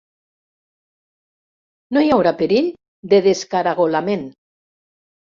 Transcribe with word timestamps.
No 1.97 2.05
hi 2.05 2.11
haurà 2.17 2.33
perill 2.41 2.73
de 3.15 3.23
descaragolament. 3.31 4.29